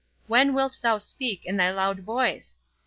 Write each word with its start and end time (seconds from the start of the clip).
When 0.25 0.55
wilt 0.55 0.79
thou 0.81 0.97
speak 0.97 1.45
in 1.45 1.57
thy 1.57 1.69
loud 1.69 1.99
voice? 1.99 2.57